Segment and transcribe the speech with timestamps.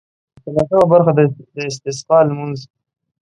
[0.47, 1.19] اتلسمه برخه د
[1.69, 2.59] استسقا لمونځ.